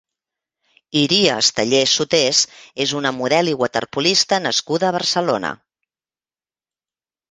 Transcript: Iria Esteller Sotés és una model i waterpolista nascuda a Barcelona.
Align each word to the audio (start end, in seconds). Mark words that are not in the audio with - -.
Iria 1.01 1.35
Esteller 1.41 1.83
Sotés 1.91 2.41
és 2.87 2.95
una 3.03 3.13
model 3.21 3.55
i 3.55 3.55
waterpolista 3.63 4.43
nascuda 4.49 4.93
a 4.93 5.01
Barcelona. 5.01 5.57